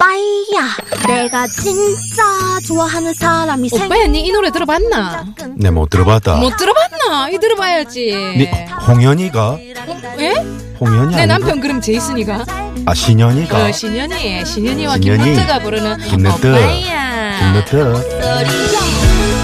[0.00, 0.76] 오빠야
[1.08, 2.22] 내가 진짜
[2.66, 5.24] 좋아하는 사람이 오빠야 니 이 노래 들어봤나?
[5.56, 6.36] 네, 못 들어봤다.
[6.36, 7.30] 못 들어봤나?
[7.30, 8.14] 이 들어봐야지.
[8.36, 8.46] 니
[8.86, 9.58] 홍현이가
[10.20, 10.34] 예?
[10.78, 12.44] 홍현이 내 아니고 남편 그럼 제이슨이가.
[12.86, 14.44] 아 신현이가 어, 신현이.
[14.44, 15.24] 신현이와 신현이.
[15.24, 16.46] 김하트가 부르는 김하트.
[16.46, 17.38] 오빠야.
[17.38, 19.37] 김너트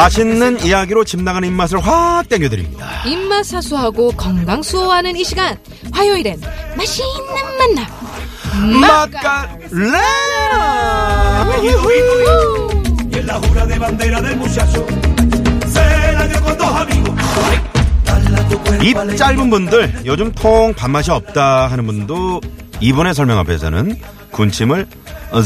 [0.00, 3.04] 맛있는 이야기로 집 나가는 입맛을 확 땡겨드립니다.
[3.04, 5.58] 입맛 사수하고 건강 수호하는 이 시간.
[5.92, 6.40] 화요일엔
[6.76, 7.06] 맛있는
[7.58, 8.80] 만남.
[8.80, 10.00] 맛깔레나
[18.82, 19.16] 입.
[19.16, 22.40] 짧은 분들 요즘 통 밥맛이 없다 하는 분도
[22.80, 24.86] 이번의 설명 앞에서는 군침을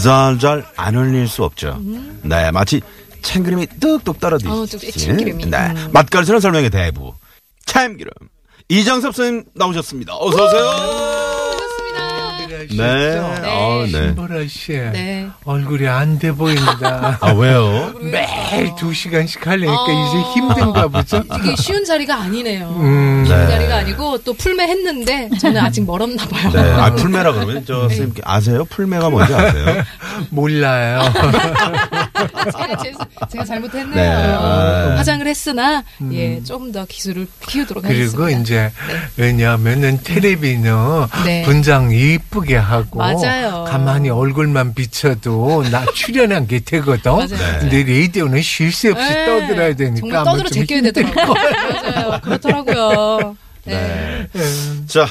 [0.00, 1.80] 잘잘 안 흘릴 수 없죠.
[2.22, 2.80] 네, 마치
[3.25, 4.55] 참기름이 뚝뚝 떨어지듯이.
[4.56, 5.47] 어, 뚝뚝 참기름이.
[5.47, 5.89] 네, 음.
[5.92, 7.12] 맛깔스러운 설명의 대부
[7.67, 8.11] 참기름
[8.69, 10.14] 이정섭 선생님 나오셨습니다.
[10.17, 11.55] 어서 오세요.
[12.77, 13.91] 네, 어, 네.
[13.91, 15.28] 신보라 씨 네.
[15.45, 17.19] 얼굴이 안 돼 보인다.
[17.20, 17.92] 아 왜요?
[18.00, 21.22] 매일 두 시간씩 하려니까 이제 힘든가 보죠.
[21.42, 22.68] 이게 쉬운 자리가 아니네요.
[22.79, 23.48] 음, 쉬운 네.
[23.48, 26.51] 자리가 아니고 또 풀매 했는데 저는 아직 멀었나 봐요.
[26.52, 28.64] 네, 아 풀매라 그러면 저 선생님 아세요?
[28.64, 29.83] 풀매가 뭔지 아세요?
[30.30, 31.02] 몰라요.
[32.14, 32.92] 제가, 제-
[33.30, 33.95] 제가 잘못했네요.
[33.95, 34.95] 네, 아.
[34.97, 35.83] 화장을 했으나
[36.13, 38.41] 예, 좀더 기술을 키우도록 그리고 하겠습니다.
[38.41, 38.73] 이제
[39.17, 40.75] 왜냐하면은 텔레비는
[41.25, 41.42] 네.
[41.42, 43.64] 분장 이쁘게 하고 맞아요.
[43.69, 47.13] 가만히 얼굴만 비춰도 나 출연한 게 되거든.
[47.13, 47.58] 맞아요.
[47.61, 49.27] 근데 라디오는 쉴 새 없이 네.
[49.27, 51.35] 떠들어야 되니까 정말 떠들어 좀 제껴야 되더라고요.
[51.35, 52.20] 맞아요.
[52.23, 53.36] 그렇더라고요.
[53.64, 54.27] 네.
[54.86, 55.07] 자,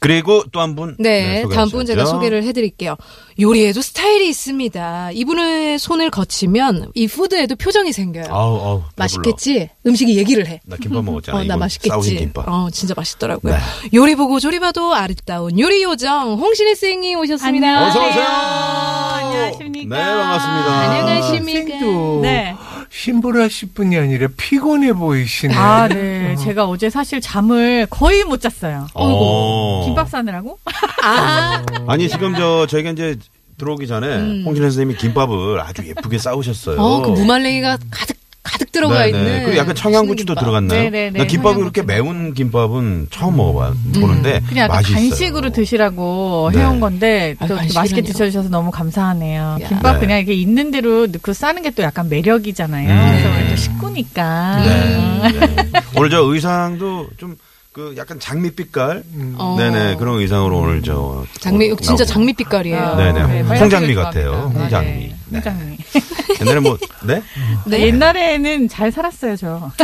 [0.00, 0.94] 그리고 또 한 분.
[0.98, 2.04] 네, 다음 분 제가.
[2.06, 2.96] 소개를 해드릴게요.
[3.40, 5.10] 요리에도 스타일이 있습니다.
[5.12, 8.26] 이분의 손을 거치면 이 푸드에도 표정이 생겨요.
[8.28, 8.82] 아우, 아우.
[8.96, 9.70] 맛있겠지?
[9.86, 10.60] 음식이 얘기를 해.
[10.66, 11.38] 나 김밥 먹었잖아.
[11.38, 12.16] 어, 나 맛있겠지.
[12.16, 12.48] 김밥.
[12.48, 13.52] 어, 진짜 맛있더라고요.
[13.54, 13.58] 네.
[13.94, 17.86] 요리 보고 조리 봐도 아름다운 요리 요정 홍신혜 쌤이 오셨습니다.
[17.88, 18.24] 어서 오세요.
[18.24, 19.96] 안녕하십니까.
[19.96, 20.78] 네, 반갑습니다.
[20.80, 21.78] 안녕하십니까.
[21.78, 22.54] 쌤도 네.
[22.98, 25.54] 신보라 씨뿐이 아니라 피곤해 보이시네.
[25.54, 26.34] 아, 네.
[26.34, 28.88] 제가 어제 사실 잠을 거의 못 잤어요.
[28.94, 29.84] 어.
[29.84, 30.58] 김밥 싸느라고?
[31.04, 33.16] 아, 아니 지금 저 저희가 이제
[33.56, 36.76] 들어오기 전에 홍신혜 선생님이 김밥을 아주 예쁘게 싸우셨어요.
[36.76, 36.80] 음.
[36.80, 38.16] 어, 그 무말랭이가 가득
[38.50, 39.08] 가득 들어가 네네.
[39.18, 39.44] 있는.
[39.44, 40.40] 그리고 약간 청양고추도 김밥.
[40.40, 40.82] 들어갔나요?
[40.82, 41.18] 네네네.
[41.18, 41.58] 나 김밥이 청양고추.
[41.72, 45.50] 그렇게 매운 김밥은 처음 먹어봐 보는데 그냥 약간 맛이 간식으로.
[45.50, 46.60] 드시라고 네.
[46.60, 47.74] 해온 건데 아유, 또 간식이라뇨.
[47.80, 49.58] 맛있게 드셔주셔서 너무 감사하네요.
[49.62, 49.68] 야.
[49.68, 50.00] 김밥 네.
[50.00, 52.88] 그냥 이렇게 있는 대로 넣고 싸는 게 또 약간 매력이잖아요.
[52.90, 53.10] 음.
[53.22, 54.62] 그래서 우리 또 식구니까.
[54.64, 55.30] 네.
[55.30, 55.80] 네.
[55.96, 59.02] 오늘 저 의상도 좀그 약간 장미빛깔
[59.36, 59.54] 어.
[59.58, 62.04] 네네 그런 의상으로 오늘 저 장미 어, 진짜 나오고.
[62.06, 62.96] 장미 빛깔이에요.
[62.96, 64.50] 네네 네, 홍장미 같아요.
[64.54, 65.76] 홍장미 네, 네.
[66.40, 67.22] 옛날에 뭐 네?
[67.66, 67.80] 네.
[67.86, 69.70] 옛날에는 잘 살았어요, 저.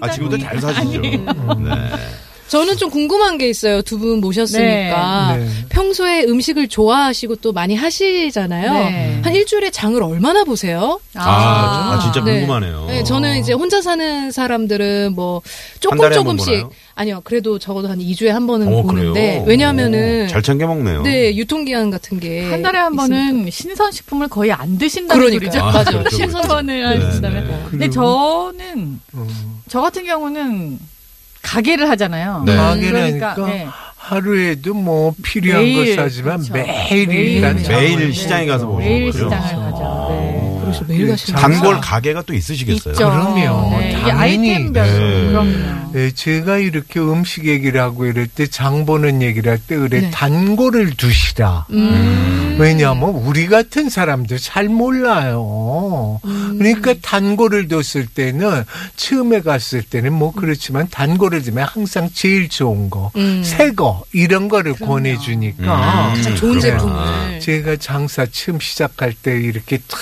[0.00, 1.00] 아 지금도 잘 사시죠.
[1.00, 1.24] 네.
[2.54, 3.82] 저는 좀 궁금한 게 있어요.
[3.82, 5.36] 두 분 모셨으니까.
[5.36, 5.44] 네.
[5.44, 5.50] 네.
[5.70, 8.72] 평소에 음식을 좋아하시고 또 많이 하시잖아요.
[8.72, 9.20] 네.
[9.24, 11.00] 한 일주일에 장을 얼마나 보세요?
[11.14, 12.40] 아, 아, 진짜 네.
[12.40, 12.86] 궁금하네요.
[12.86, 15.42] 네, 저는 이제 혼자 사는 사람들은 뭐
[15.80, 16.70] 조금 조금씩 보나요?
[16.94, 17.20] 아니요.
[17.24, 19.44] 그래도 적어도 한 2주에 한 번은 어, 보는데 그래요?
[19.46, 21.02] 왜냐하면은 오, 잘 챙겨 먹네요.
[21.02, 23.02] 네, 유통 기한 같은 게 한 달에 한 있으니까.
[23.16, 25.50] 번은 신선 식품을 거의 안 드신다는 그러니까요.
[25.50, 25.64] 소리죠.
[25.64, 25.98] 아, 맞아요.
[26.00, 26.48] 그렇죠, 신선 그렇죠.
[26.48, 27.44] 번을 네, 하신다면.
[27.48, 27.64] 네.
[27.70, 29.60] 근데 저는 음.
[29.68, 30.78] 저 같은 경우는
[31.44, 32.42] 가게를 하잖아요.
[32.46, 32.56] 네.
[32.56, 33.68] 가게라니까 그러니까, 네.
[33.96, 36.52] 하루에도 뭐 필요한 매일, 거 사지만 그렇죠.
[36.54, 37.72] 매일 매일 일단 그렇죠.
[37.72, 38.12] 매일 네.
[38.12, 39.24] 시장에 가서 보시는 매일 거죠?
[39.24, 40.06] 시장을 가죠.
[40.10, 40.58] 네.
[40.62, 41.80] 그래서 매일 가시는 장- 단골.
[41.80, 42.92] 가게가 또 있으시겠어요?
[42.92, 43.10] 있죠.
[43.10, 43.70] 그럼요.
[43.78, 43.90] 네.
[43.92, 44.20] 이게 당연히.
[44.20, 45.26] 아이템별 네.
[45.28, 45.83] 그럼요.
[45.94, 50.10] 예, 제가 이렇게 음식 얘기를 하고 이럴 때 장 보는 얘기를 할 때 그래 네.
[50.10, 51.66] 단골을 두시라.
[51.70, 52.56] 음.
[52.58, 56.20] 왜냐하면 우리 같은 사람도 잘 몰라요.
[56.24, 56.56] 음.
[56.58, 58.64] 그러니까 단골을 뒀을 때는
[58.96, 63.42] 처음에 갔을 때는 뭐 그렇지만 단골을 두면 항상 제일 좋은 거, 음.
[63.44, 66.14] 새거 이런 거를 권해주니까 음.
[66.14, 66.60] 가장 좋은.
[66.60, 67.40] 제품을.
[67.40, 69.98] 제가 장사 처음 시작할 때 이렇게 탁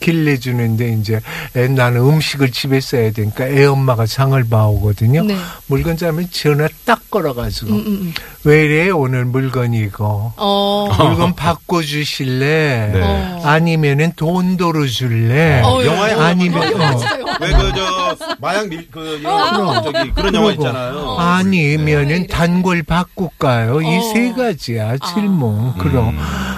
[0.00, 1.20] 길내주는데 이제
[1.56, 5.24] 애, 나는 음식을 집에서 해야 되니까 애 엄마가 장을 봐오거든요.
[5.34, 5.36] 네.
[5.66, 8.14] 물건 자면 전화 딱 걸어가지고 음, 음, 음.
[8.44, 10.88] 왜 이래 오늘 물건이 이거 어.
[10.98, 12.90] 물건 바꿔 주실래?
[12.92, 13.00] 네.
[13.02, 13.42] 어.
[13.44, 15.62] 아니면은 돈 돌어 줄래?
[15.64, 17.00] 어, 영화에 아니면 어.
[17.40, 20.52] 왜그 저 마약 밀그 이런 저기 그런 영화.
[20.52, 21.16] 있잖아요.
[21.18, 23.80] 아니면은 단골 바꿀까요?
[23.82, 24.00] 이 어.
[24.12, 25.74] 세 가지야 질문.
[25.78, 26.16] 그럼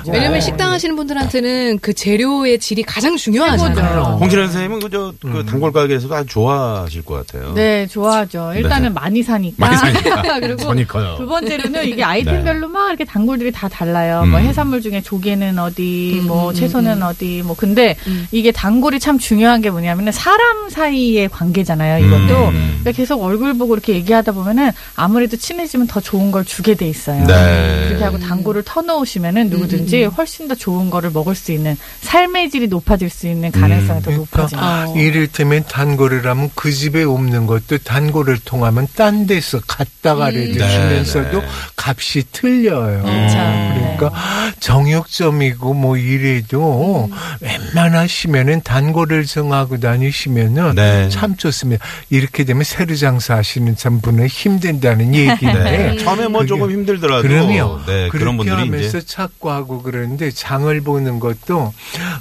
[0.09, 4.19] 왜냐면 식당 하시는 분들한테는 그 재료의 질이 가장 중요하잖아요.
[4.21, 7.53] 홍신혜 선생님은 그저 그 단골 가게에서도 아주 좋아하실 것 같아요.
[7.55, 8.53] 네, 좋아하죠.
[8.63, 9.57] 일단은 많이 사니까.
[9.59, 10.39] 많이 사니까.
[10.41, 11.17] 그리고 손이 커요.
[11.19, 14.23] 두 번째로는 이게 아이템별로 막 이렇게 단골들이 다 달라요.
[14.25, 14.31] 음.
[14.31, 18.27] 뭐 해산물 중에 조개는 어디, 음, 뭐 음, 채소는 어디, 뭐 근데 음.
[18.31, 22.05] 이게 단골이 참 중요한 게 뭐냐면은 사람 사이의 관계잖아요.
[22.07, 22.79] 이것도 음.
[22.81, 27.27] 그러니까 계속 얼굴 보고 이렇게 얘기하다 보면은 아무래도 친해지면 더 좋은 걸 주게 돼 있어요.
[27.27, 27.87] 네.
[27.89, 33.11] 그렇게 하고 단골을 터놓으시면은 누구든지 훨씬 더 좋은 거를 먹을 수 있는 삶의 질이 높아질
[33.11, 34.63] 수 있는 가능성이 더 그러니까 높아지는.
[34.63, 34.95] 어.
[34.97, 40.53] 이를테면 단골을 하면 그 집에 없는 것도 단골을 통 하면 딴 데서 갖다가라도 음.
[40.53, 41.47] 네, 주면서도 네.
[41.77, 43.03] 값이 틀려요.
[43.03, 43.37] 그렇죠.
[43.75, 44.13] 그러니까
[44.61, 47.11] 정육점이고 뭐 이래도
[47.41, 51.09] 웬만하시면은 단골을 정하고 다니시면은 네.
[51.09, 51.85] 참 좋습니다.
[52.11, 55.97] 이렇게 되면 새로 장사하시는 참 분은 힘든다는 얘기인데 네.
[55.99, 57.81] 처음에 뭐 조금 힘들더라도 그럼요.
[57.87, 61.73] 네, 그런 분들이 하면서 이제 찾고 하고 그러는데 장을 보는 것도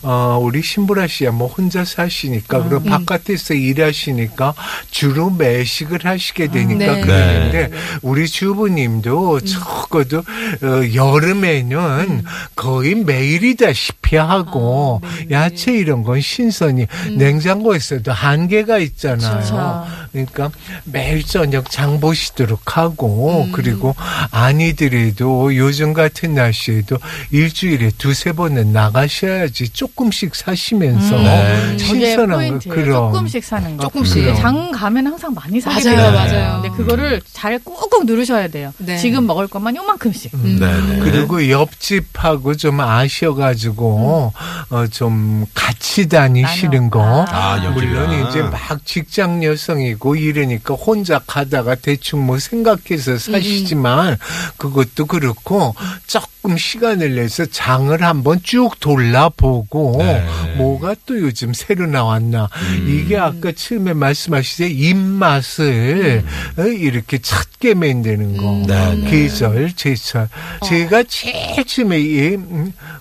[0.03, 2.69] 어 우리 신보라 씨야 뭐 혼자 사시니까 음.
[2.69, 4.53] 그리고 바깥에서 일하시니까
[4.89, 7.01] 주로 매식을 하 시게 되니까 네.
[7.01, 7.77] 그러는데 네.
[8.01, 9.45] 우리 주부님도 음.
[9.45, 12.23] 적어도 어, 여름에는
[12.55, 15.27] 거의 매일이다시피 하고 아, 네.
[15.31, 16.87] 야채 이런 건 신선히
[17.17, 19.31] 냉장고에서도 한계가 있잖아요.
[19.31, 19.85] 그렇죠.
[20.11, 20.51] 그러니까
[20.85, 23.51] 매일 저녁 장 보시도록 하고 음.
[23.51, 23.95] 그리고
[24.31, 26.97] 아니더라도 요즘 같은 날씨에도
[27.31, 31.23] 일주일에 두세 번은 나가셔야지 조금씩 사시면서 음.
[31.23, 31.77] 네.
[31.77, 32.69] 신선한 거.
[32.69, 33.83] 그럼 조금씩 사는 거.
[33.83, 34.35] 조금씩.
[34.35, 36.39] 장 가면 항상 많이 사게 맞아요, 돼요.
[36.41, 36.61] 맞아요.
[36.61, 38.73] 근데 그거를 잘 꾹꾹 누르셔야 돼요.
[38.77, 38.97] 네.
[38.97, 40.33] 지금 먹을 것만 요만큼씩.
[40.33, 40.57] 음.
[40.59, 40.99] 네, 네.
[40.99, 44.33] 그리고 옆집하고 좀 아셔가지고
[44.71, 44.75] 음.
[44.75, 47.25] 어좀 같이 다니시는 거.
[47.29, 47.73] 아, 옆집이랑.
[47.73, 54.17] 물론 이제 막 직장 여성이고 이러니까 혼자 가다가 대충 뭐 생각해서 사시지만
[54.57, 55.75] 그것도 그렇고
[56.07, 60.25] 조금 시간을 내서 장을 한번 쭉 돌아보고 네.
[60.57, 62.49] 뭐가 또 요즘 새로 나왔나
[62.87, 66.23] 이게 아까 처음에 말씀하시듯 입맛을
[66.57, 68.63] 어, 이렇게 찾게 만드는 거 음.
[68.65, 69.09] 네, 네.
[69.09, 70.29] 계절 제철
[70.67, 72.37] 제가 제일 처음에 이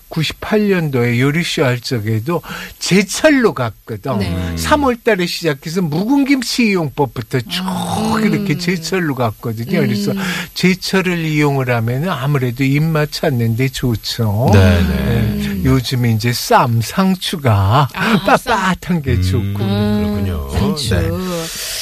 [0.09, 2.41] 98년도에 요리쇼 할 적에도
[2.79, 4.55] 제철로 갔거든 네.
[4.55, 8.23] 3월달에 시작해서 묵은 김치 이용법부터 쭉 음.
[8.23, 10.13] 이렇게 제철로 갔거든요 그래서
[10.53, 15.21] 제철을 이용을 하면 아무래도 입맛 찾 는데 좋죠 네, 네.
[15.37, 15.63] 네.
[15.63, 20.49] 요즘에 이제 쌈 상추가 아, 빳빳한 게 좋고 음, 그렇군요.
[20.51, 20.95] 상추.
[20.95, 21.09] 네.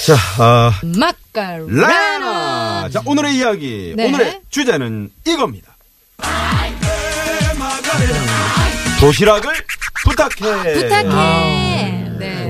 [0.05, 2.89] 자, 아, 마카레나.
[2.89, 3.93] 자, 오늘의 이야기.
[3.95, 4.07] 네.
[4.07, 5.75] 오늘의 주제는 이겁니다.
[8.99, 9.53] 도시락을
[10.03, 10.73] 부탁해.
[10.73, 11.03] 부탁해.
[11.03, 11.68] 네.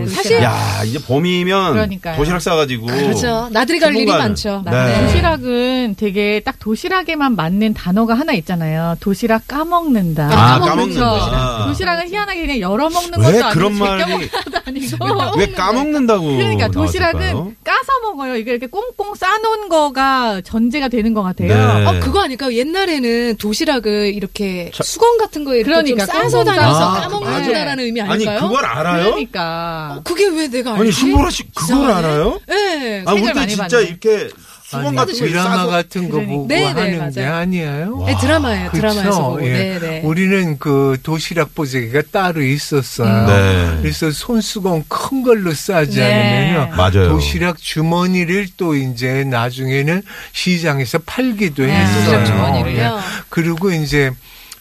[0.10, 2.16] 사실 야, 이제 봄이면 그러니까요.
[2.18, 2.86] 도시락 싸가지고.
[2.88, 3.50] 그렇죠.
[3.52, 4.06] 나들이 갈 일이.
[4.10, 4.64] 많죠.
[4.66, 5.02] 네.
[5.02, 8.96] 도시락은 되게 딱 도시락에만 맞는 단어가 하나 있잖아요.
[9.00, 10.26] 도시락 까먹는다.
[10.32, 11.00] 아, 까먹는다.
[11.06, 11.66] 까먹는다.
[11.68, 14.30] 도시락은 희한하게 그냥 열어 먹는 왜 것도 아니고 그런 말이-
[14.66, 15.38] 아니고.
[15.38, 16.26] 왜 까먹는다고.
[16.38, 17.54] 그러니까 도시락은 나왔을까요?
[17.64, 18.36] 까서 먹어요.
[18.36, 21.48] 이게 이렇게 꽁꽁 싸놓은 거가 전제가 되는 것 같아요.
[21.50, 21.86] 네.
[21.86, 22.54] 어, 그거 아닐까요?
[22.54, 28.12] 옛날에는 도시락을 이렇게 수건 같은 거에 이렇게 그러니까, 좀 싸서 다녀서 아, 까먹는다라는 의미 아니,
[28.14, 28.40] 아닐까요?
[28.42, 29.04] 그걸 알아요?
[29.06, 29.99] 그러니까.
[30.00, 30.82] 어, 그게 왜 내가 알지?
[30.82, 31.94] 아니, 신보라 씨, 그걸 이상하네.
[32.08, 32.40] 알아요?
[32.48, 33.04] 네.
[33.06, 33.88] 아, 우리 책을 때 많이 진짜 봤네.
[33.90, 34.30] 이렇게
[34.70, 36.32] 수건 같은 거 드라마 싸서 같은 거 그러니까.
[36.36, 37.36] 보고 네, 네, 하는 게 맞아요.
[37.38, 38.04] 아니에요?
[38.06, 38.70] 네, 드라마예요.
[38.70, 38.82] 그쵸?
[38.82, 39.48] 드라마에서 보고.
[39.48, 39.52] 예.
[39.52, 40.02] 네, 네.
[40.04, 43.26] 우리는 그 도시락 보재기가 따로 있었어요.
[43.28, 43.78] 네.
[43.82, 46.54] 그래서 손수건 큰 걸로 싸지 네.
[46.54, 47.10] 않으면 맞아요.
[47.10, 50.04] 도시락 주머니를 또 이제 나중에는
[50.34, 51.72] 시장에서 팔기도 네.
[51.74, 52.04] 했어요.
[52.04, 52.80] 도시락 주머니를요?
[52.84, 52.90] 예.
[53.30, 54.12] 그리고 이제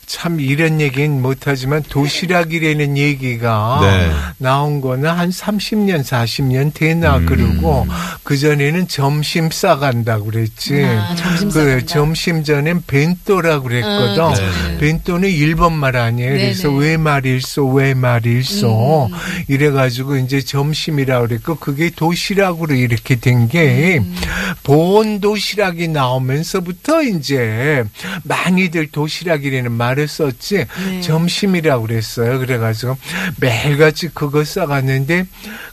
[0.08, 4.10] 참 이런 얘기는 못하지만 도시락이라는 얘기가 네.
[4.38, 7.26] 나온 거는 한 30년, 40년 되나 음.
[7.26, 7.86] 그러고
[8.22, 10.82] 그전에는 점심 싸간다고 그랬지.
[10.82, 11.86] 아, 점심 그 싸간다.
[11.86, 14.22] 점심 전엔 벤또라고 그랬거든.
[14.22, 14.78] 아, 그쵸.
[14.80, 16.30] 벤또는 일본 말 아니에요.
[16.30, 16.42] 네네.
[16.42, 19.10] 그래서 왜 말일소, 왜 말일소.
[19.12, 19.16] 음.
[19.48, 24.16] 이래가지고 이제 점심이라고 그랬고 그게 도시락으로 이렇게 된게 음.
[24.62, 27.84] 보온 도시락이 나오면서부터 이제
[28.24, 31.00] 많이들 도시락이라는 말을 썼지 네.
[31.00, 32.38] 점심이라고 그랬어요.
[32.38, 32.96] 그래가지고
[33.40, 35.26] 매일같이 그거 싸갔는데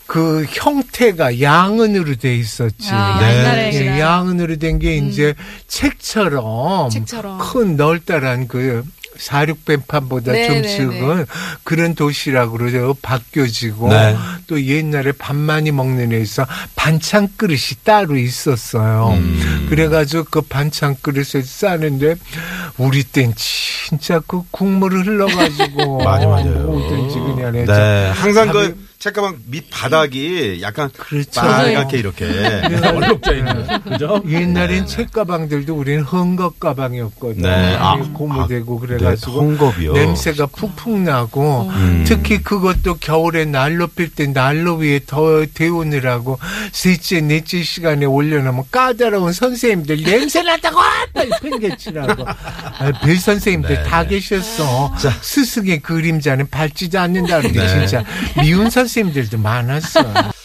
[0.07, 2.89] 그 형태가 양은으로 돼 있었지.
[2.91, 3.71] 아, 네.
[3.73, 5.33] 예, 그냥 양은으로 된 게 이제
[5.67, 7.37] 책처럼, 책처럼.
[7.39, 8.83] 큰 널따란 그
[9.17, 11.25] 사육뱀판보다 네, 좀 네, 적은
[11.63, 14.15] 그런 도시락으로 저 바뀌어지고 네.
[14.47, 16.45] 또 옛날에 밥 많이 먹는 애에서
[16.75, 19.13] 반찬 그릇이 따로 있었어요.
[19.17, 19.67] 음.
[19.69, 22.15] 그래가지고 그 반찬 그릇을 싸는데
[22.77, 26.63] 우리 땐 진짜 그 국물을 흘러가지고 맞아, 맞아요.
[26.63, 28.11] 뭐든지 그냥 네.
[28.13, 31.39] 항상 그 책가방 밑 바닥이 약간 그렇죠.
[31.39, 32.25] 빨갛게 이렇게
[32.83, 33.67] 얼룩져 있는.
[33.83, 34.23] 그죠?
[34.27, 37.43] 옛날엔 책가방들도 우리는 헝겊 가방이었거든.
[37.43, 37.75] 네.
[37.79, 39.93] 아, 고무되고 네, 그래가지고 헝겊이요.
[39.93, 42.03] 냄새가 푹푹 나고 음.
[42.07, 46.39] 특히 그것도 겨울에 난로 필 때 난로 위에 더 데우느라고
[46.71, 50.79] 셋째 넷째 시간에 올려놓으면 까다로운 선생님들 냄새 난다고
[51.13, 54.09] 빨리 팽개치라고 아, 별 선생님들 네, 다 네.
[54.09, 55.11] 계셨어 자.
[55.21, 57.87] 스승의 그림자는 밟지도 않는다 그러는데 네.
[57.87, 58.03] 진짜
[58.41, 60.01] 미운 선생 님들도 많았어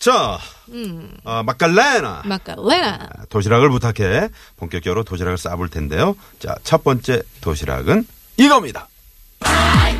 [0.00, 0.38] 자,
[0.70, 1.14] 음.
[1.24, 2.22] 어, 마칼레나.
[2.24, 3.10] 마카레나.
[3.28, 6.16] 도시락을 부탁해 본격적으로 도시락을 싸볼 텐데요.
[6.38, 8.06] 자, 첫 번째 도시락은
[8.38, 8.88] 이겁니다.
[9.42, 9.94] 아이,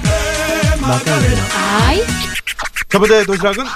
[2.89, 3.67] 첫 번째 도시락은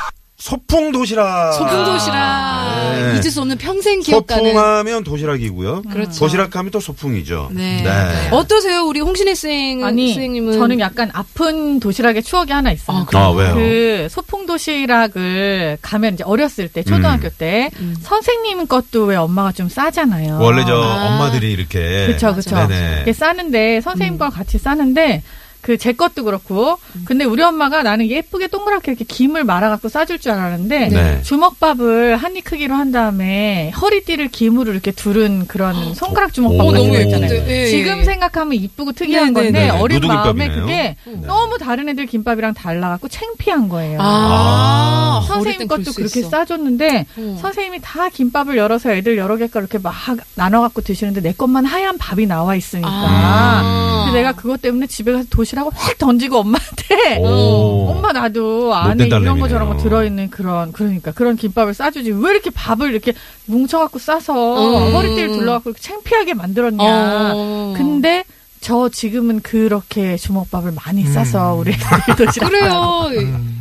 [0.49, 1.55] 소풍 도시락.
[1.55, 2.75] 소풍 도시락.
[2.93, 3.13] 네.
[3.13, 4.45] 잊을 수 없는 평생 기억가는.
[4.45, 5.85] 소풍하면 도시락이고요.
[5.91, 6.19] 그렇죠.
[6.19, 7.49] 도시락하면 또 소풍이죠.
[7.51, 7.83] 네.
[8.31, 10.53] 어떠세요, 우리 홍신혜 생, 아니 선생님은?
[10.59, 12.99] 저는 약간 아픈 도시락의 추억이 하나 있어요.
[12.99, 13.25] 아, 그래요?
[13.25, 13.55] 아, 왜요?
[13.55, 17.97] 그 소풍 도시락을 가면 이제 어렸을 때 초등학교 때 음.
[18.03, 20.41] 선생님 것도 왜 엄마가 좀 싸잖아요.
[20.43, 21.07] 원래 저 아.
[21.07, 22.55] 엄마들이 이렇게 그쵸, 그쵸.
[22.55, 22.99] 네네.
[23.01, 23.81] 이게 싸는데 음.
[23.81, 25.23] 선생님 걸 같이 싸는데
[25.65, 30.33] 그 제 것도 그렇고 근데 우리 엄마가 나는 예쁘게 동그랗게 이렇게 김을 말아갖고 싸줄 줄
[30.33, 31.23] 알았는데 네.
[31.23, 36.91] 주먹밥을 한 입 크기로 한 다음에 허리띠를 김으로 이렇게 두른 그런 손가락 주먹밥 오, 같은
[36.91, 36.99] 거.
[37.01, 37.33] 있잖아요.
[37.33, 38.05] 예, 예, 지금 예.
[38.05, 39.71] 생각하면 이쁘고 특이한 네, 네, 건데 네.
[39.71, 40.49] 어린 마음에.
[40.49, 41.17] 그게 네.
[41.27, 43.99] 너무 다른 애들 김밥이랑 달라갖고 창피한 거예요.
[44.01, 46.29] 아, 어릴 선생님 것도 수 그렇게 있어.
[46.31, 47.39] 싸줬는데 어.
[47.41, 49.95] 선생님이 다 김밥을 열어서 애들 여러 개걸 이렇게 막
[50.35, 54.03] 나눠갖고 드시는데 내 것만 하얀 밥이 나와 있으니까 아.
[54.07, 57.89] 근데 내가 그것 때문에 집에 가서 도시 락을 확 던지고 엄마한테 오.
[57.91, 59.49] 엄마 나도 안에 이런 거.
[59.49, 63.13] 저런 거 들어있는 그런 그러니까 그런 김밥을 싸주지 왜 이렇게 밥을 이렇게
[63.47, 64.95] 뭉쳐갖고 싸서 음.
[64.95, 67.75] 허리띠를 둘러갖고 이렇게 창피하게 만들었냐 어.
[67.77, 68.25] 근데
[68.65, 71.59] 저 지금은 그렇게 주먹밥을 많이 싸서 음.
[71.61, 73.11] 우리 애들이 도시락 그래요.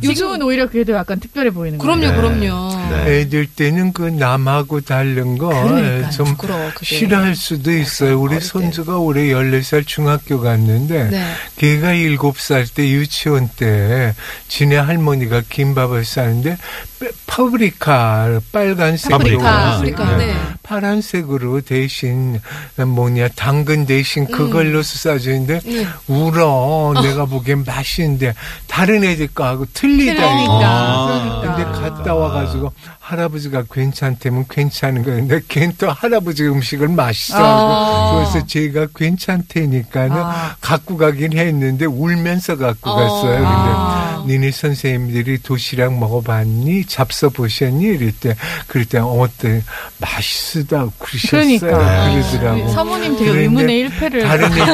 [0.02, 1.94] 지금은 오히려 그게 더 약간 특별해 보이는 거예요.
[2.00, 2.16] 그럼요, 네.
[2.48, 2.88] 그럼요.
[2.88, 3.20] 네.
[3.20, 6.10] 애들 때는 그 남하고 다른 거 그러니까요.
[6.10, 6.86] 좀 부끄러워, 그게.
[6.86, 8.18] 싫어할 수도 있어요.
[8.18, 8.40] 우리.
[8.40, 11.24] 손주가 올해 14살 중학교 갔는데 네.
[11.56, 14.14] 걔가 7살 때 유치원 때
[14.48, 16.56] 지네 할머니가 김밥을 싸는데
[16.93, 16.93] 빼-
[17.26, 19.42] 파브리카 빨간색으로 파브리카.
[19.42, 20.34] 파브리카, 네.
[20.62, 22.40] 파란색으로 대신
[22.76, 25.86] 뭐냐 당근 대신 그걸로 싸주는데 네.
[26.08, 28.34] 울어 내가 보기엔 맛있는데
[28.66, 30.42] 다른 애들 거하고 틀리다 틀리니까.
[30.42, 31.40] 이거.
[31.40, 31.56] 그러니까.
[31.56, 38.14] 근데 갔다 와가지고 할아버지가 괜찮다면 괜찮은 거였는데 걔는 또 할아버지 음식을 맛있어 아.
[38.14, 40.56] 하고 그래서 제가 괜찮다니까는 아.
[40.60, 42.94] 갖고 가긴 했는데 울면서 갖고 어.
[42.96, 43.34] 갔어요.
[43.34, 44.13] 근데 아.
[44.26, 46.84] 니네 선생님들이 도시락 먹어봤니?
[46.84, 47.84] 잡숴 보셨니?
[47.84, 48.34] 이럴 때
[48.66, 49.62] 그럴 때 어때
[50.00, 51.58] 맛있다 그러셨어요.
[51.58, 52.14] 그러니까.
[52.14, 52.68] 그러더라고.
[52.68, 54.64] 사모님 되게 의문의 일패를 다른 애들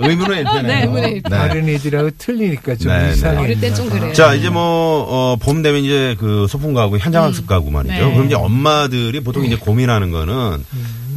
[0.10, 0.62] 의문의 일패네요.
[0.62, 1.28] 네, 의문의 일패.
[1.30, 3.12] 다른 애들하고 틀리니까 좀 네, 네.
[3.12, 3.38] 이상해.
[3.42, 4.12] 어릴 땐좀 그래요.
[4.12, 4.62] 자, 이제 뭐,
[5.08, 7.94] 어, 봄 되면 이제 그 소풍 가고 현장 학습 가고 말이죠.
[7.94, 8.12] 네.
[8.12, 10.64] 그럼 이제 엄마들이 보통 이제 고민하는 거는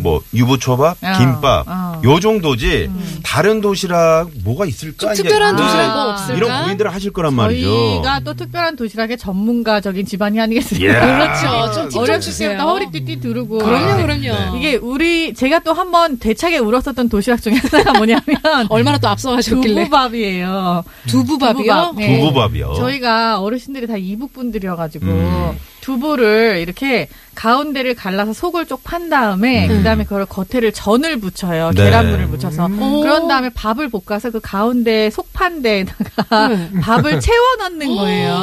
[0.06, 2.00] 뭐 유부초밥, 어, 김밥, 어.
[2.04, 2.92] 요 정도지
[3.24, 5.14] 다른 도시락 뭐가 있을까?
[5.16, 5.64] 좀 특별한 네.
[5.64, 6.34] 도시락 뭐 없을까?
[6.36, 7.68] 이런 고민들을 하실 거란 말이죠.
[7.68, 10.88] 저희가 또 특별한 도시락의 전문가적인 집안이 아니겠습니까?
[10.88, 11.00] 예.
[11.00, 11.74] 그렇죠.
[11.74, 12.50] 좀 팁좀 어렸을 주세요.
[12.52, 14.22] 때부터 허리띠띠 두르고 그럼요, 그럼요.
[14.22, 14.52] 네.
[14.60, 18.22] 이게 우리 제가 또 한 번 대차게 울었었던 도시락 중에 하나가 뭐냐면
[18.70, 19.86] 얼마나 또 앞서가셨길래.
[19.86, 20.84] 두부밥이에요.
[21.08, 21.54] 두부밥이요?
[21.64, 21.96] 두부밥.
[21.96, 22.20] 네.
[22.20, 22.74] 두부밥이요.
[22.76, 25.58] 저희가 어르신들이 다 이북 분들이어가지고 음.
[25.86, 29.78] 두부를 이렇게 가운데를 갈라서 속을 쪽 판 다음에 음.
[29.78, 31.86] 그다음에 그걸 겉에를 전을 붙여요 네.
[31.86, 33.02] 계란물을 붙여서 오.
[33.02, 36.70] 그런 다음에 밥을 볶아서 그 가운데 속판대에다가 네.
[36.82, 38.34] 밥을 채워 넣는 거예요.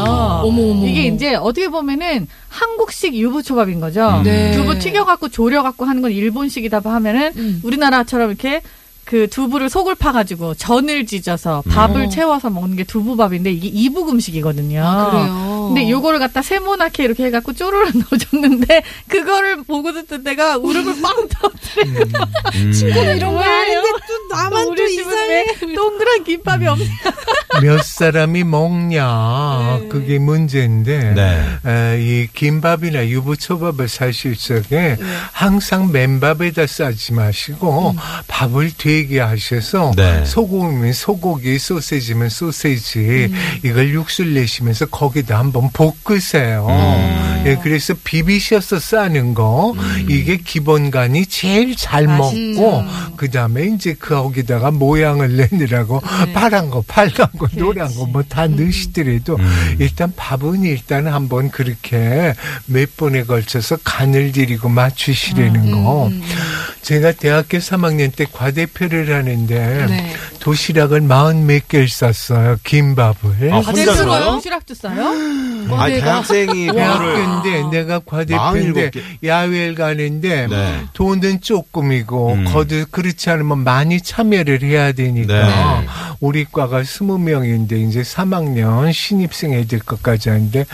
[0.44, 0.87] 어머, 어머.
[0.87, 4.18] 이게 이제 어떻게 보면은 한국식 유부초밥인 거죠.
[4.18, 4.22] 음.
[4.25, 4.52] 네.
[4.52, 7.61] 두부 튀겨갖고 졸여갖고 하는 건 일본식이다 하면은 음.
[7.62, 8.62] 우리나라처럼 이렇게
[9.04, 12.11] 그 두부를 속을 파가지고 전을 지져서 밥을 음.
[12.11, 14.82] 채워서 먹는 게 두부밥인데 이게 이북 음식이거든요.
[14.84, 15.51] 아, 그래요.
[15.69, 22.04] 근데 요거를 갖다 세모나게 이렇게 해갖고 쪼르르 넣어줬는데 그거를 보고 듣던 내가 울음을 빵 터뜨려.
[22.54, 22.73] 음.
[23.16, 23.40] 이런 거?
[23.40, 25.45] 아는데 또 나만 또 이상해.
[25.62, 26.85] 왜 동그란 김밥이 없냐.
[27.61, 31.59] 몇 사람이 먹냐 그게 문제인데 네.
[31.66, 34.97] 에, 이 김밥이나 유부초밥을 사실 적에
[35.32, 37.94] 항상 맨밥에다 싸지 마시고
[38.28, 40.25] 밥을 되게 하셔서 네.
[40.25, 43.32] 소고기면 소고기 소세지면 소세지
[43.62, 46.66] 이걸 육수를 내시면서 거기다 한번 볶으세요.
[46.68, 47.42] 음.
[47.44, 49.75] 예, 그래서 비비셔서 싸는 거
[50.09, 52.61] 이게 기본간이 제일 잘 맛있죠.
[52.61, 52.85] 먹고
[53.16, 56.00] 그 다음에 이제 거기다가 모양을 내느라고
[56.32, 59.76] 파란 거, 빨간 거, 노란 거뭐 다 넣으시더라도 음.
[59.78, 62.34] 일단 밥은 일단 한번 그렇게
[62.66, 66.11] 몇 번에 걸쳐서 간을 들이고 맞추시라는 거.
[66.82, 70.12] 제가 대학교 3학년 때 과대표를 하는데 네.
[70.42, 72.56] 도시락을 마흔 몇 개를 쌌어요.
[72.64, 73.52] 김밥을.
[73.52, 74.25] 아, 혼자 대표로 들어요?
[74.32, 75.12] 도시락도 싸요?
[75.70, 79.02] 아, 대학생이 대학교인데 내가 과대표인데 47개.
[79.25, 80.80] 야외를 가는데 네.
[80.94, 82.44] 돈은 조금이고 음.
[82.46, 85.87] 거듭 그렇지 않으면 많이 참여를 해야 되니까 네.
[86.18, 90.64] 우리 과가 20명인데 이제 3학년 신입생 애들 것까지 하는데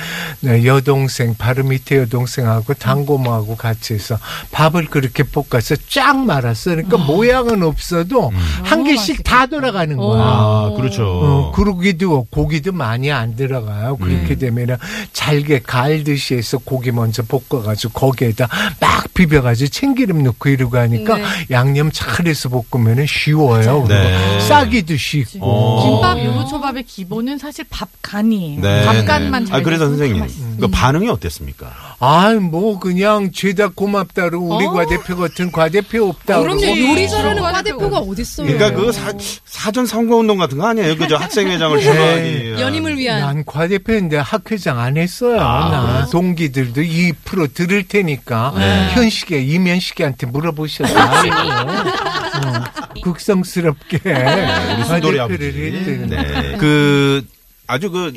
[0.41, 4.19] 네, 여동생 바로 밑에 여동생하고 단고모하고 같이 해서
[4.51, 6.71] 밥을 그렇게 볶아서 쫙 말았어.
[6.71, 8.33] 그러니까 모양은 없어도
[8.65, 10.23] 한 너무 개씩 다 돌아가는 거야.
[10.23, 11.05] 아, 그렇죠.
[11.05, 13.97] 어, 그러기도 고기도 많이 안 들어가요.
[13.97, 14.39] 그렇게 음.
[14.39, 14.77] 되면은
[15.13, 18.49] 잘게 갈듯이 해서 고기 먼저 볶아가지고 거기에다
[18.81, 21.25] 막 비벼가지고 참기름 넣고 이러고 하니까 네.
[21.51, 23.83] 양념 잘해서 볶으면은 쉬워요.
[23.83, 24.41] 그리고 네.
[24.41, 25.39] 싸기도 쉽고.
[25.41, 25.83] 어.
[25.83, 28.61] 김밥 유부초밥의 기본은 사실 밥간이에요.
[28.61, 28.85] 네.
[28.85, 29.51] 밥간만 네.
[29.51, 30.48] 잘 아, 그래서 선생님, 다 맛있어요.
[30.61, 31.97] 그 반응이 어땠습니까?
[32.01, 34.73] 아, 뭐 그냥 죄다 고맙다고 우리 어?
[34.73, 36.43] 과대표 같은 과대표 없다고.
[36.43, 36.61] 그럼요.
[36.61, 36.79] 그러고.
[36.81, 37.47] 요리 잘하는 어.
[37.53, 38.47] 과대표가 어딨어요.
[38.47, 39.13] 그러니까 그 사,
[39.45, 40.97] 사전 선거운동 같은 거 아니에요?
[40.97, 42.45] 그저 학생회장을 출마하기.
[42.45, 42.61] 위한.
[42.61, 43.21] 연임을 위한.
[43.21, 45.41] 난 과대표인데 학회장 안 했어요.
[45.41, 46.07] 아, 나 그래요?
[46.11, 48.89] 동기들도 이 프로 들을 테니까 네.
[48.95, 51.37] 현식에 이면식이한테 물어보셔도 알고
[52.39, 52.65] 어,
[53.03, 56.07] 극성스럽게 우리 순돌이 과대표를 아버지.
[56.09, 56.57] 네.
[56.59, 57.25] 그
[57.67, 58.13] 아주 그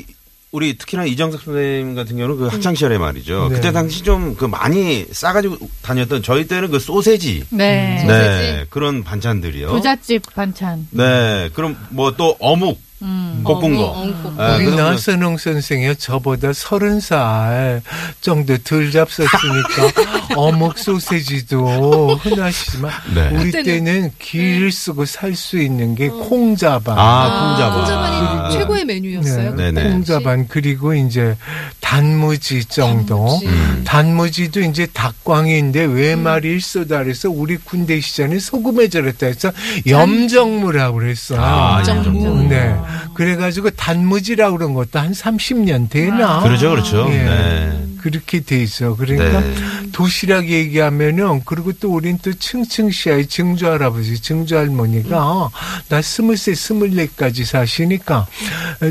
[0.52, 3.48] 우리 특히나 이정석 선생님 같은 경우는 그 학창 시절에 말이죠.
[3.48, 3.54] 네.
[3.56, 7.44] 그때 당시 좀 그 많이 싸가지고 다녔던 저희 때는 그 소세지.
[7.50, 8.04] 네.
[8.06, 8.66] 네.
[8.70, 9.68] 그런 반찬들이요.
[9.68, 10.86] 부잣집 반찬.
[10.90, 11.48] 네.
[11.54, 13.31] 그럼 뭐 또 어묵 음.
[13.44, 13.84] 볶은 거.
[13.86, 14.40] 어묵, 어묵.
[14.40, 17.82] 아, 우리 그다음에 나선홍 선생이 저보다 서른 살
[18.20, 23.30] 정도 덜 잡섰으니까 어묵 소세지도 흔하시지만 네.
[23.32, 26.98] 우리 때는 길 쓰고 살 수 있는 게 콩자반.
[26.98, 27.78] 아, 콩자반.
[27.78, 28.50] 콩자반이 아.
[28.50, 29.54] 최고의 메뉴였어요.
[29.54, 29.72] 네.
[29.72, 31.36] 콩자반 그리고 이제
[31.80, 33.16] 단무지 정도.
[33.40, 33.46] 단무지.
[33.46, 33.82] 음.
[33.86, 39.50] 단무지도 이제 닭광인데 왜 말이 일소달해서 우리 군대 시절에 소금에 절였다 해서
[39.86, 41.40] 염정무라고 그랬어요.
[41.40, 42.48] 아, 염정무.
[42.48, 42.76] 네.
[43.14, 46.40] 그 래가지고 단무지라고 그런 것도 한 30년 되나?
[46.40, 47.06] 그렇죠, 그렇죠.
[47.10, 47.18] 예.
[47.18, 47.91] 네.
[48.02, 48.96] 그렇게 돼 있어.
[48.96, 49.54] 그러니까 네.
[49.92, 55.50] 도시락 얘기하면은 그리고 또 우린 또 층층시야의 증조 할아버지, 증조 할머니가
[55.88, 58.26] 나 스물 세, 스물네까지 사시니까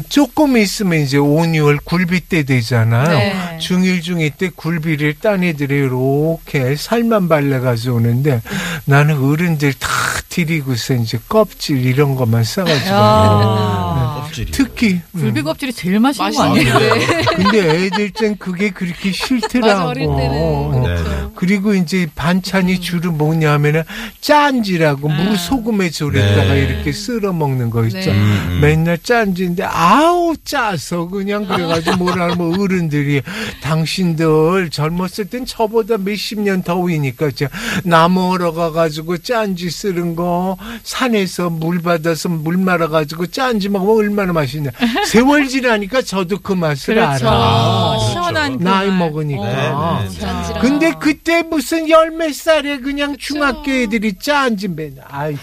[0.09, 3.17] 조금 있으면 이제 5, 6월 굴비 때 되잖아요.
[3.17, 3.57] 네.
[3.59, 8.41] 중일 중일 때 굴비를 딴 애들이 이렇게 살만 발라 가지고 오는데
[8.85, 9.89] 나는 어른들 다
[10.29, 14.21] 드리고서 이제 껍질 이런 것만 싸가지고 야.
[14.23, 14.51] 껍질이.
[14.51, 15.19] 특히 음.
[15.19, 16.79] 굴비 껍질이 제일 맛있는 거 아니에요?
[16.79, 19.67] 데 근데 애들 땐 그게 그렇게 싫더라고.
[19.67, 20.31] 맞아, 어릴 때는.
[20.37, 20.83] 어.
[20.85, 21.31] 네.
[21.35, 23.83] 그리고 이제 반찬이 주로 뭐냐면은
[24.19, 26.59] 짠지라고 무 소금에 졸였다가 네.
[26.65, 27.97] 이렇게 쓸어 먹는 거 있죠.
[27.97, 28.11] 네.
[28.11, 28.59] 음, 음.
[28.61, 33.21] 맨날 짠지인데 아우 짜서 그냥 그래가지고 뭐라 하면 어른들이
[33.63, 37.47] 당신들 젊었을 땐 저보다 몇십 년 더위니까 저
[37.83, 44.69] 나무 얼어 가가지고 짠지 쓰는 거 산에서 물 받아서 물 말아가지고 짠지 먹으면 얼마나 맛있냐.
[45.07, 47.27] 세월 지나니까 저도 그 맛을 그렇죠.
[47.27, 47.31] 알아.
[47.31, 48.11] 아, 그렇죠.
[48.11, 48.90] 시원한 그 나이 맛.
[48.97, 49.43] 먹으니까.
[49.43, 50.19] 네, 네, 네.
[50.19, 50.61] 짠지랑.
[50.61, 55.35] 근데 그때 무슨 열 몇 살에 그냥 중학교 애들이 짠지 맨 아이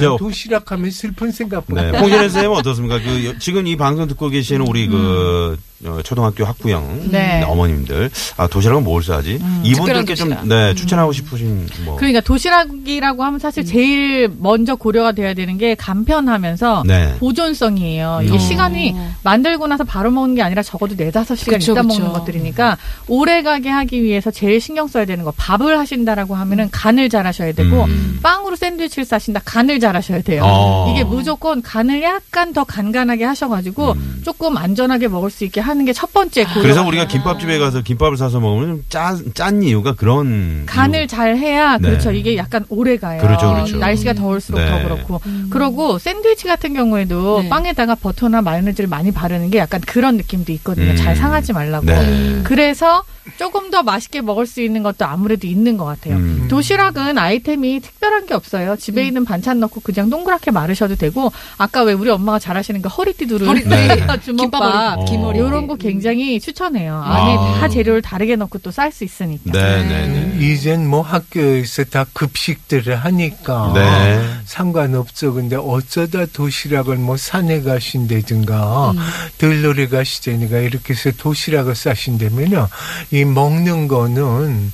[0.00, 1.98] 저- 도시락 하면 슬픈 생각보다 네.
[1.98, 2.98] 홍신혜 선생님은 어떻습니까?
[3.00, 7.42] 그 여- 지금 이 방송 듣고 계시는 우리 그 어, 초등학교 학부형 네.
[7.46, 9.38] 어머님들 아 도시락은 뭘 싸지?
[9.62, 10.46] 이분들께 좀 도시락.
[10.48, 16.84] 네, 추천하고 싶으신 뭐 그러니까 도시락이라고 하면 사실 제일 먼저 고려가 돼야 되는 게 간편하면서
[16.86, 17.14] 네.
[17.18, 18.20] 보존성이에요.
[18.22, 18.38] 이게 음.
[18.38, 22.00] 시간이 만들고 나서 바로 먹는 게 아니라 적어도 네 다섯 시간 그쵸, 있다 그쵸.
[22.00, 22.78] 먹는 것들이니까
[23.08, 27.52] 오래 가게 하기 위해서 제일 신경 써야 되는 거 밥을 하신다라고 하면은 간을 잘 하셔야
[27.52, 28.18] 되고 음.
[28.22, 30.42] 빵으로 샌드위치를 싸신다 간을 잘 잘하셔야 돼요.
[30.44, 30.90] 어.
[30.92, 34.20] 이게 무조건 간을 약간 더 간간하게 하셔가지고 음.
[34.24, 36.60] 조금 안전하게 먹을 수 있게 하는 게 첫 번째 고려.
[36.62, 40.64] 그래서 우리가 김밥집에 가서 김밥을 사서 먹으면 짠, 짠 이유가 그런.
[40.66, 41.06] 간을 이유.
[41.06, 41.88] 잘 해야 네.
[41.88, 42.12] 그렇죠.
[42.12, 43.20] 이게 약간 오래 가요.
[43.22, 43.78] 그렇죠, 그렇죠.
[43.78, 44.70] 날씨가 더울수록 네.
[44.70, 45.20] 더 그렇고.
[45.48, 47.48] 그리고 샌드위치 같은 경우에도 네.
[47.48, 50.90] 빵에다가 버터나 마요네즈를 많이 바르는 게 약간 그런 느낌도 있거든요.
[50.90, 50.96] 음.
[50.96, 51.86] 잘 상하지 말라고.
[51.86, 52.40] 네.
[52.44, 53.02] 그래서
[53.38, 56.16] 조금 더 맛있게 먹을 수 있는 것도 아무래도 있는 것 같아요.
[56.16, 56.46] 음.
[56.48, 58.76] 도시락은 아이템이 특별한 게 없어요.
[58.76, 63.26] 집에 있는 반찬 넣고 그냥 동그랗게 마르셔도 되고 아까 왜 우리 엄마가 잘하시는 그 허리띠
[63.26, 63.68] 허리띠.
[63.68, 63.96] 네.
[63.96, 65.38] 김밥 주먹밥 김허리.
[65.38, 66.94] 이런 거 굉장히 추천해요.
[67.04, 67.56] 안에 아.
[67.60, 69.52] 다 재료를 다르게 넣고 또 쌀 수 있으니까.
[69.52, 70.36] 네, 네, 네.
[70.46, 74.22] 이젠 뭐 학교에서 다 급식들을 하니까 네.
[74.44, 75.34] 상관없죠.
[75.34, 78.98] 근데 어쩌다 도시락을 뭐 산에 가신다든가 음.
[79.38, 82.68] 들놀이 가시다니까 이렇게 해서 도시락을 싸신다면요.
[83.12, 84.72] 이 먹는 거는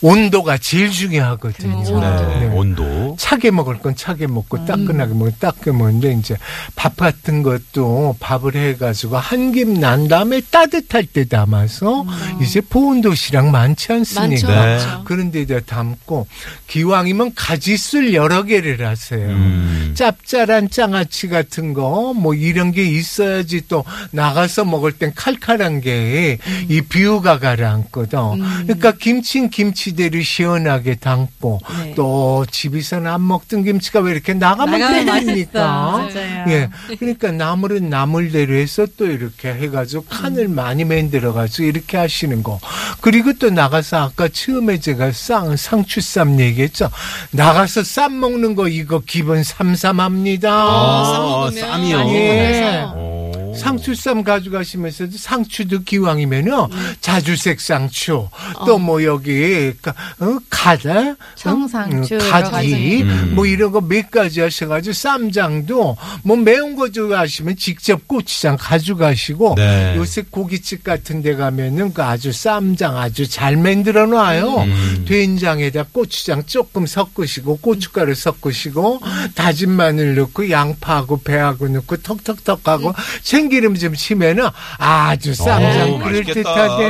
[0.00, 1.82] 온도가 제일 중요하거든요.
[1.84, 2.00] 그렇죠.
[2.00, 2.40] 네.
[2.40, 2.54] 네.
[2.54, 3.16] 온도.
[3.18, 6.36] 차게 먹을 건 차게 먹고 따끈하게 먹을 건 따끈 먹는데 이제
[6.74, 12.04] 밥 같은 것도 밥을 해가지고 한 김 난 다음에 따뜻할 때 담아서
[12.40, 13.92] 이제 보온 도시락 많지.
[13.92, 14.48] 않습니까?
[14.48, 14.54] 네.
[14.76, 15.04] 많죠.
[15.04, 16.26] 그런데다 담고
[16.66, 19.26] 기왕이면 가지술 여러 개를 하세요.
[19.28, 19.92] 음.
[19.96, 26.80] 짭짤한 장아찌 같은 거 뭐 이런 게 있어야지 또 나가서 먹을 땐 칼칼한 게 이
[26.82, 28.18] 비유가 가라앉거든.
[28.66, 31.94] 그러니까 김치는 김치대로 시원하게 담고 네.
[31.94, 36.08] 또 집에서는 안 먹던 김치가 왜 이렇게 나가면 됩니까?
[36.48, 36.70] 예.
[36.98, 42.58] 그러니까 나물은 나물대로 해서 또 이렇게 해가지고 칸을 많이 만들어가지고 이렇게 하시는 거.
[43.02, 46.90] 그리고 또 나가서 아까 처음에 제가 쌍, 상추쌈 얘기했죠.
[47.32, 50.50] 나가서 쌈 먹는 거 이거 기본 삼삼합니다.
[50.50, 51.98] 아, 쌈 먹으면 쌈이요.
[52.14, 53.19] 예.
[53.50, 53.54] 오.
[53.54, 56.68] 상추쌈 가져가시면서도 상추도 기왕이면요
[57.00, 58.28] 자주색 상추
[58.66, 63.02] 또 뭐 여기 가- 어, 가다 청상추, 어, 가지.
[63.02, 63.32] 음.
[63.34, 69.94] 뭐 이런 거 몇 가지 하셔가지고 쌈장도 뭐 매운 거 좋아하시면 직접 고추장 가져가시고 네.
[69.96, 75.04] 요새 고깃집 같은 데 가면은 그 아주 쌈장 아주 잘 만들어 놔요 음.
[75.08, 79.00] 된장에다 고추장 조금 섞으시고 고춧가루 섞으시고
[79.34, 82.94] 다진 마늘 넣고 양파하고 배하고 넣고 턱턱턱하고
[83.40, 84.48] 참기름 좀 치면은
[84.78, 86.52] 아주 쌈장 오, 그럴 맛있겠다.
[86.54, 86.84] 듯하게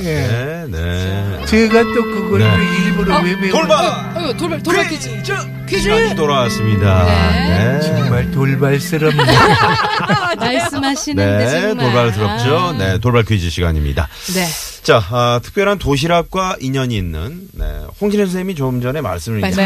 [0.00, 0.04] 예.
[0.04, 1.44] 네, 네.
[1.46, 2.50] 제가 또 그걸 네.
[2.50, 3.76] 또 일부러 왜 외우는 돌발!
[3.86, 5.22] 어, 돌발 돌발 퀴즈.
[5.66, 5.82] 퀴즈.
[5.82, 7.04] 시간이 돌아왔습니다.
[7.06, 7.48] 네.
[7.48, 7.80] 네.
[7.80, 9.24] 정말 돌발스럽네.
[10.38, 11.86] 말씀하시는데 네, 정말.
[11.86, 12.58] 돌발스럽죠.
[12.58, 12.72] 아.
[12.72, 14.08] 네, 돌발 퀴즈 시간입니다.
[14.34, 14.46] 네.
[14.82, 17.64] 자, 아, 특별한 도시락과 인연이 있는 네,
[18.00, 19.44] 홍진혜 선생님이 조금 전에 말씀을?
[19.44, 19.56] 하신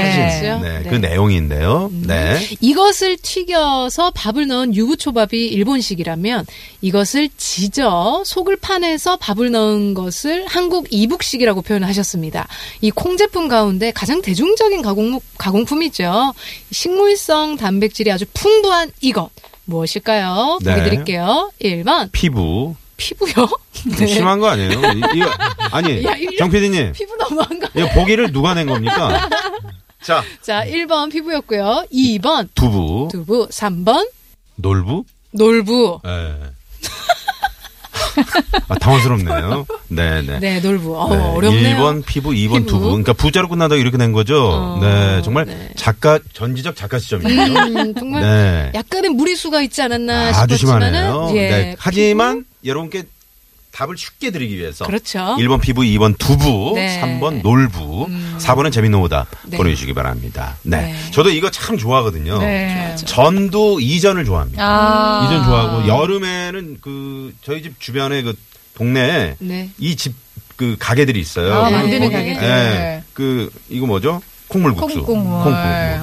[0.60, 0.90] 네, 네.
[0.90, 1.90] 그 내용인데요.
[2.06, 2.40] 네.
[2.60, 6.46] 이것을 튀겨서 밥을 넣은 유부초밥이 일본식이라면
[6.80, 12.48] 이것을 지져 속을 파내서 밥을 넣은 것을 한국 이북식이라고 표현하셨습니다.
[12.80, 16.32] 이 콩 제품 가운데 가장 대중적인 가공, 가공품이죠.
[16.72, 19.30] 식물성 단백질이 아주 풍부한 이것.
[19.66, 20.58] 무엇일까요?
[20.62, 20.82] 보기 네.
[20.84, 21.50] 드릴게요.
[21.62, 22.74] 1번 피부.
[22.96, 23.48] 피부요?
[23.96, 24.70] 좀 심한 거 아니에요?
[24.70, 25.30] 이- 이거
[25.72, 26.92] 아니, 야, 일- 정 PD님.
[26.92, 27.68] 피부 너무한 거.
[27.74, 29.28] 이거 보기를 누가 낸 겁니까?
[30.02, 31.86] 자, 자, 1번 피부였고요.
[31.92, 34.08] 2번 두부, 두부, 3번
[34.56, 35.04] 놀부.
[35.32, 36.00] 놀부.
[36.04, 36.34] 네.
[38.68, 39.66] 아, 당황스럽네요.
[39.88, 40.38] 네, 네.
[40.38, 40.98] 네, 놀부.
[40.98, 41.76] 어, 네, 어렵네요.
[41.76, 42.66] 1번 피부, 2번 피부.
[42.66, 42.84] 두부.
[42.86, 44.50] 그러니까 부자로 끝난다고 이렇게 된 거죠.
[44.50, 45.70] 어, 네, 정말 네.
[45.76, 47.40] 작가 전지적 작가 시점이에요.
[47.42, 48.72] 음, 정말 네.
[48.74, 51.30] 약간의 무리수가 있지 않았나 아주 싶었지만은 심하네요.
[51.36, 53.04] 예, 네, 하지만 여러분께
[53.74, 55.18] 답을 쉽게 드리기 위해서 그렇죠.
[55.38, 57.00] 1번 피부, 2번 두부, 네.
[57.02, 58.06] 3번 놀부,
[58.38, 59.56] 4번은 재밌는 오답 네.
[59.56, 60.56] 보내주시기 바랍니다.
[60.62, 60.92] 네.
[60.92, 61.10] 네.
[61.10, 62.38] 저도 이거 참 좋아하거든요.
[62.38, 62.94] 네.
[63.04, 64.62] 전도 이전을 좋아합니다.
[64.64, 65.24] 아.
[65.26, 68.34] 이전 좋아하고 여름에는 그 저희 집 주변에 그
[68.76, 69.70] 동네에 네.
[69.78, 70.14] 이집
[70.54, 71.52] 그 가게들이 있어요.
[71.52, 72.42] 아, 그 만드는 거기- 가게들.
[72.44, 74.22] 예, 그 이거 뭐죠?
[74.48, 75.02] 콩물국수.
[75.04, 75.42] 콩국물.
[75.42, 75.54] 콩국물.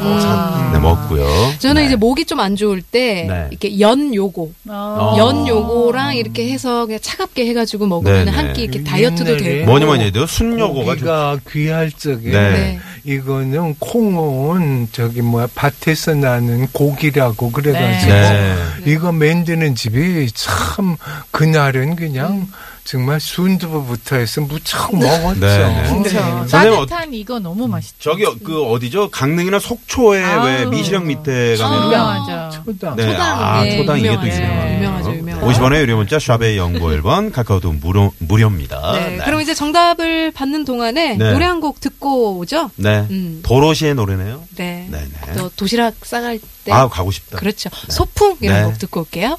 [0.01, 0.19] 음.
[0.19, 1.25] 사- 네, 먹고요.
[1.59, 1.87] 저는 네.
[1.87, 3.47] 이제 목이 좀 안 좋을 때 네.
[3.51, 5.15] 이렇게 연 요거, 어.
[5.19, 8.31] 연 요거랑 이렇게 해서 그냥 차갑게 해가지고 먹으면 네, 네.
[8.31, 9.65] 한끼 이렇게 다이어트도 되고.
[9.67, 12.51] 뭐니 뭐니 해도 순요거가 좀 귀할 적에 네.
[12.51, 12.79] 네.
[13.03, 18.55] 이거는 콩은 저기 뭐야 밭에서 나는 고기라고 그래가지고 네.
[18.85, 20.97] 이거 만드는 집이 참
[21.31, 22.47] 그날은 그냥
[22.91, 25.39] 정말 순두부부터 해서 무척 먹었죠.
[25.39, 25.89] 네, 네.
[25.89, 26.19] 그렇죠.
[26.19, 27.95] 선생님, 어- 따뜻한 이거 너무 맛있죠.
[28.11, 29.09] 저기 그 어디죠?
[29.11, 30.45] 강릉이나 속초에 아우.
[30.45, 32.63] 왜 미시령 밑에 가면은 유명하죠.
[32.65, 32.95] 초당.
[32.97, 33.05] 네.
[33.05, 34.27] 초당, 아, 네, 초당 이게 또 유명하죠.
[34.43, 34.75] 있네요.
[34.75, 35.47] 유명하죠, 유명하죠.
[35.61, 38.91] 50원의 유료 문자 샵의 연구 1번 카카오톡 무료 무료입니다.
[38.93, 39.17] 네.
[39.23, 41.31] 그럼 이제 정답을 받는 동안에 네.
[41.31, 42.71] 노래 한 곡 듣고 오죠.
[42.75, 43.05] 네.
[43.11, 43.39] 음.
[43.43, 44.43] 도로시의 노래네요.
[44.57, 44.87] 네.
[44.89, 45.33] 네, 네.
[45.37, 46.71] 또 도시락 싸갈 때.
[46.73, 47.37] 아, 가고 싶다.
[47.37, 47.69] 그렇죠.
[47.87, 48.63] 소풍 이런 네.
[48.65, 49.37] 곡 듣고 올게요.